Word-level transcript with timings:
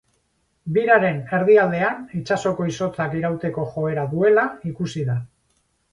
Biraren 0.77 1.19
erdialdean 1.39 2.01
itsasoko 2.21 2.67
izotzak 2.71 3.15
irauteko 3.21 3.67
joera 3.77 4.07
duela 4.15 4.47
ikusi 4.73 5.05
da. 5.13 5.21